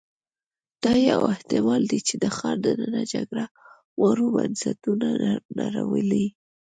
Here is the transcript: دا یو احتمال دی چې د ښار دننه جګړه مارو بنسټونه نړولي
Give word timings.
دا 0.83 0.93
یو 1.09 1.21
احتمال 1.33 1.81
دی 1.91 1.99
چې 2.07 2.15
د 2.23 2.25
ښار 2.35 2.57
دننه 2.65 3.01
جګړه 3.13 3.45
مارو 3.99 4.25
بنسټونه 4.35 5.07
نړولي 5.59 6.27